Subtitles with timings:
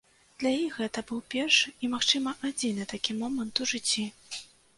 [0.43, 4.09] Для іх гэта быў першы і, магчыма адзіны такі момант у жыцці!